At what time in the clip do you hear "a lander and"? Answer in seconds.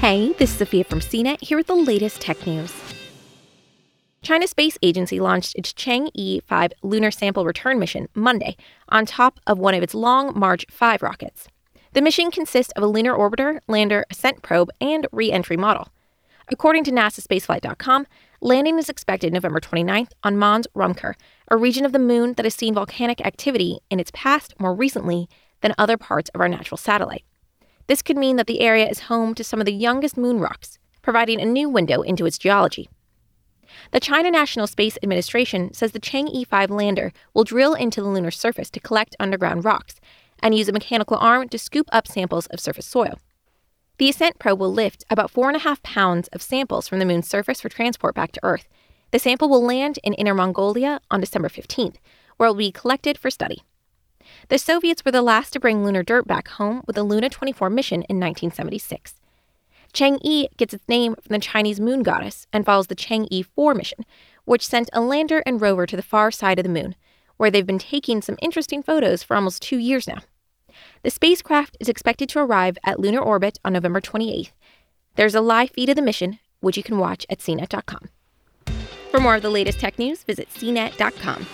64.94-65.60